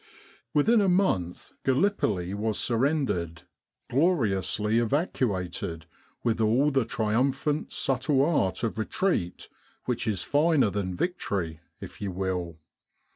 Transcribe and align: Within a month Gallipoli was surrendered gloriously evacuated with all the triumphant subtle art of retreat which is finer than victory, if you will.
Within 0.55 0.81
a 0.81 0.89
month 0.89 1.51
Gallipoli 1.63 2.33
was 2.33 2.57
surrendered 2.57 3.43
gloriously 3.87 4.79
evacuated 4.79 5.85
with 6.23 6.41
all 6.41 6.71
the 6.71 6.85
triumphant 6.85 7.71
subtle 7.71 8.25
art 8.25 8.63
of 8.63 8.79
retreat 8.79 9.47
which 9.85 10.07
is 10.07 10.23
finer 10.23 10.71
than 10.71 10.95
victory, 10.95 11.59
if 11.79 12.01
you 12.01 12.11
will. 12.11 12.57